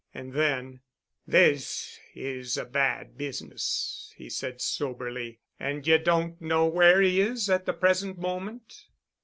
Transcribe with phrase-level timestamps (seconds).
[0.15, 0.79] And then,
[1.27, 5.41] "This is a bad business," he said soberly.
[5.59, 8.87] "And ye don't know where he is at the present moment?"